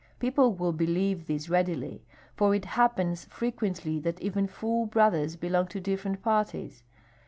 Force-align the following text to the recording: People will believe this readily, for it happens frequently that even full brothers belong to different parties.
People 0.17 0.55
will 0.55 0.73
believe 0.73 1.27
this 1.27 1.47
readily, 1.47 2.03
for 2.33 2.55
it 2.55 2.65
happens 2.65 3.25
frequently 3.25 3.99
that 3.99 4.19
even 4.19 4.47
full 4.47 4.87
brothers 4.87 5.35
belong 5.35 5.67
to 5.67 5.79
different 5.79 6.23
parties. 6.23 6.81